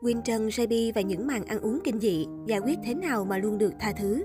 [0.00, 3.38] Quỳnh Trần, JB và những màn ăn uống kinh dị, giải quyết thế nào mà
[3.38, 4.24] luôn được tha thứ.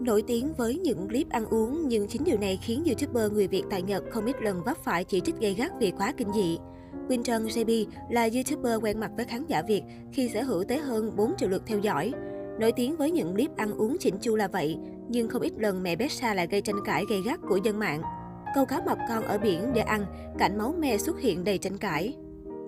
[0.00, 3.62] Nổi tiếng với những clip ăn uống, nhưng chính điều này khiến YouTuber người Việt
[3.70, 6.58] tại Nhật không ít lần vấp phải chỉ trích gây gắt vì quá kinh dị.
[7.08, 9.82] Quỳnh Trần JB là YouTuber quen mặt với khán giả Việt
[10.12, 12.12] khi sở hữu tới hơn 4 triệu lượt theo dõi.
[12.60, 14.76] Nổi tiếng với những clip ăn uống chỉnh chu là vậy,
[15.08, 18.02] nhưng không ít lần mẹ Bessa lại gây tranh cãi gây gắt của dân mạng.
[18.54, 20.04] Câu cá mập con ở biển để ăn,
[20.38, 22.16] cảnh máu me xuất hiện đầy tranh cãi.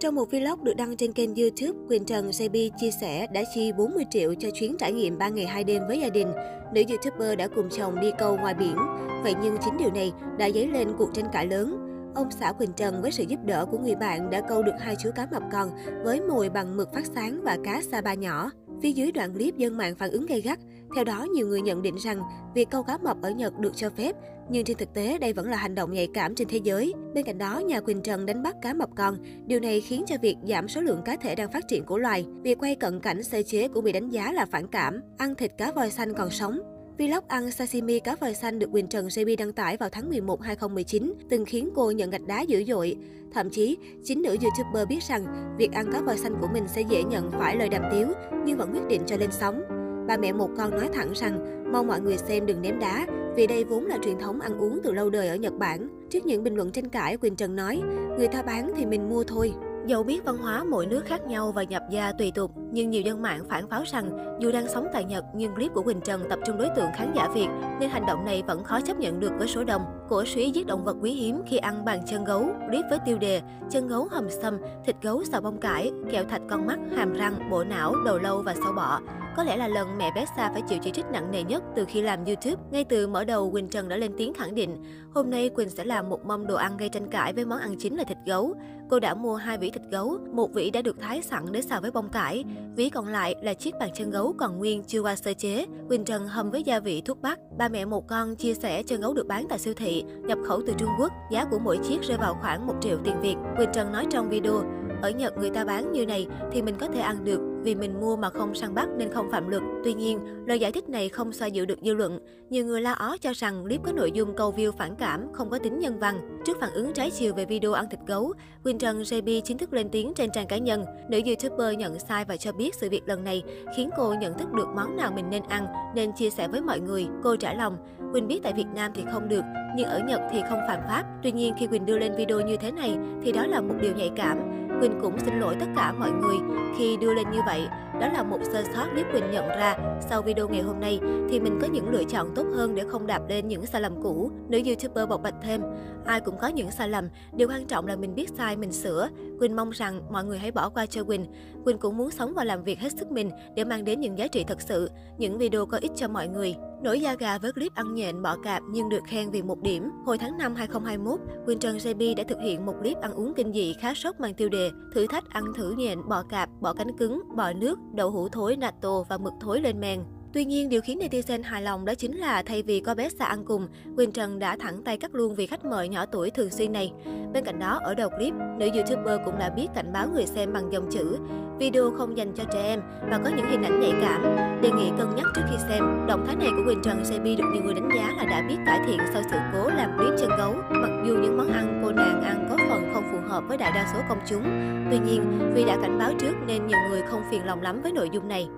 [0.00, 3.72] Trong một vlog được đăng trên kênh YouTube, Quỳnh Trần JB chia sẻ đã chi
[3.72, 6.28] 40 triệu cho chuyến trải nghiệm 3 ngày 2 đêm với gia đình.
[6.74, 8.76] Nữ YouTuber đã cùng chồng đi câu ngoài biển.
[9.22, 11.78] Vậy nhưng chính điều này đã dấy lên cuộc tranh cãi lớn.
[12.14, 14.96] Ông xã Quỳnh Trần với sự giúp đỡ của người bạn đã câu được hai
[15.02, 15.70] chú cá mập con
[16.04, 18.50] với mồi bằng mực phát sáng và cá sa ba nhỏ.
[18.82, 20.58] Phía dưới đoạn clip dân mạng phản ứng gay gắt.
[20.94, 22.22] Theo đó, nhiều người nhận định rằng
[22.54, 24.16] việc câu cá mập ở Nhật được cho phép,
[24.50, 26.92] nhưng trên thực tế đây vẫn là hành động nhạy cảm trên thế giới.
[27.14, 29.16] Bên cạnh đó, nhà Quỳnh Trần đánh bắt cá mập con.
[29.46, 32.26] Điều này khiến cho việc giảm số lượng cá thể đang phát triển của loài.
[32.42, 35.00] Việc quay cận cảnh sơ chế cũng bị đánh giá là phản cảm.
[35.18, 36.58] Ăn thịt cá voi xanh còn sống,
[36.98, 40.42] Vlog ăn sashimi cá voi xanh được Quỳnh Trần JB đăng tải vào tháng 11
[40.42, 42.96] 2019 từng khiến cô nhận gạch đá dữ dội.
[43.32, 46.80] Thậm chí, chính nữ YouTuber biết rằng việc ăn cá voi xanh của mình sẽ
[46.80, 48.08] dễ nhận phải lời đàm tiếu,
[48.46, 49.62] nhưng vẫn quyết định cho lên sóng.
[50.08, 53.46] Bà mẹ một con nói thẳng rằng, mong mọi người xem đừng ném đá, vì
[53.46, 55.88] đây vốn là truyền thống ăn uống từ lâu đời ở Nhật Bản.
[56.10, 57.80] Trước những bình luận tranh cãi, Quỳnh Trần nói,
[58.18, 59.52] người ta bán thì mình mua thôi.
[59.86, 63.02] Dẫu biết văn hóa mỗi nước khác nhau và nhập gia tùy tục, nhưng nhiều
[63.02, 66.22] dân mạng phản pháo rằng dù đang sống tại Nhật nhưng clip của Quỳnh Trần
[66.30, 67.48] tập trung đối tượng khán giả Việt
[67.80, 69.82] nên hành động này vẫn khó chấp nhận được với số đông.
[70.08, 73.18] Cổ suý giết động vật quý hiếm khi ăn bàn chân gấu, clip với tiêu
[73.18, 77.12] đề chân gấu hầm sâm, thịt gấu xào bông cải, kẹo thạch con mắt, hàm
[77.12, 79.00] răng, bộ não, đầu lâu và sâu bọ.
[79.36, 81.84] Có lẽ là lần mẹ bé Sa phải chịu chỉ trích nặng nề nhất từ
[81.84, 82.62] khi làm YouTube.
[82.70, 84.76] Ngay từ mở đầu, Quỳnh Trần đã lên tiếng khẳng định,
[85.14, 87.76] hôm nay Quỳnh sẽ làm một mâm đồ ăn gây tranh cãi với món ăn
[87.78, 88.54] chính là thịt gấu.
[88.90, 91.80] Cô đã mua hai vỉ thịt gấu, một vỉ đã được thái sẵn để xào
[91.80, 92.44] với bông cải,
[92.76, 95.66] vỉ còn lại là chiếc bàn chân gấu còn nguyên chưa qua sơ chế.
[95.88, 97.38] Quỳnh Trần hầm với gia vị thuốc bắc.
[97.58, 100.62] Ba mẹ một con chia sẻ chân gấu được bán tại siêu thị, nhập khẩu
[100.66, 103.36] từ Trung Quốc, giá của mỗi chiếc rơi vào khoảng 1 triệu tiền Việt.
[103.56, 104.62] Quỳnh Trần nói trong video,
[105.02, 108.00] ở Nhật người ta bán như này thì mình có thể ăn được vì mình
[108.00, 109.62] mua mà không săn bắt nên không phạm luật.
[109.84, 112.18] Tuy nhiên, lời giải thích này không xoa dịu được dư luận.
[112.50, 115.50] Nhiều người la ó cho rằng clip có nội dung câu view phản cảm, không
[115.50, 116.40] có tính nhân văn.
[116.44, 118.32] Trước phản ứng trái chiều về video ăn thịt gấu,
[118.64, 120.84] Quỳnh Trần JB chính thức lên tiếng trên trang cá nhân.
[121.10, 123.42] Nữ YouTuber nhận sai và cho biết sự việc lần này
[123.76, 126.80] khiến cô nhận thức được món nào mình nên ăn nên chia sẻ với mọi
[126.80, 127.06] người.
[127.22, 127.76] Cô trả lòng,
[128.12, 129.42] Quỳnh biết tại Việt Nam thì không được,
[129.76, 131.04] nhưng ở Nhật thì không phạm pháp.
[131.22, 133.92] Tuy nhiên khi Quỳnh đưa lên video như thế này thì đó là một điều
[133.96, 134.65] nhạy cảm.
[134.80, 136.36] Quỳnh cũng xin lỗi tất cả mọi người
[136.78, 137.68] khi đưa lên như vậy.
[138.00, 139.76] Đó là một sơ sót nếu Quỳnh nhận ra.
[140.08, 141.00] Sau video ngày hôm nay
[141.30, 144.02] thì mình có những lựa chọn tốt hơn để không đạp lên những sai lầm
[144.02, 144.30] cũ.
[144.48, 145.62] Nữ YouTuber bộc bạch thêm,
[146.04, 149.08] ai cũng có những sai lầm, điều quan trọng là mình biết sai mình sửa.
[149.38, 151.26] Quỳnh mong rằng mọi người hãy bỏ qua cho Quỳnh.
[151.64, 154.28] Quỳnh cũng muốn sống và làm việc hết sức mình để mang đến những giá
[154.28, 156.54] trị thật sự, những video có ích cho mọi người.
[156.82, 159.90] Nổi da gà với clip ăn nhện bỏ cạp nhưng được khen vì một điểm.
[160.06, 163.52] Hồi tháng 5 2021, Quỳnh Trần JB đã thực hiện một clip ăn uống kinh
[163.52, 166.98] dị khá sốc mang tiêu đề Thử thách ăn thử nhện, bỏ cạp, bỏ cánh
[166.98, 170.00] cứng, bỏ nước, đậu hũ thối, natto và mực thối lên men.
[170.36, 173.24] Tuy nhiên, điều khiến netizen hài lòng đó chính là thay vì có bé xa
[173.24, 176.50] ăn cùng, Quỳnh Trần đã thẳng tay cắt luôn vì khách mời nhỏ tuổi thường
[176.50, 176.92] xuyên này.
[177.32, 180.52] Bên cạnh đó, ở đầu clip, nữ YouTuber cũng đã biết cảnh báo người xem
[180.52, 181.16] bằng dòng chữ
[181.58, 182.80] Video không dành cho trẻ em
[183.10, 184.22] và có những hình ảnh nhạy cảm.
[184.62, 186.06] Đề nghị cân nhắc trước khi xem.
[186.08, 188.56] Động thái này của Quỳnh Trần Sebi được nhiều người đánh giá là đã biết
[188.66, 190.54] cải thiện sau sự cố làm clip chân gấu.
[190.70, 193.72] Mặc dù những món ăn cô nàng ăn có phần không phù hợp với đại
[193.74, 194.42] đa số công chúng.
[194.90, 197.92] Tuy nhiên, vì đã cảnh báo trước nên nhiều người không phiền lòng lắm với
[197.92, 198.48] nội dung này.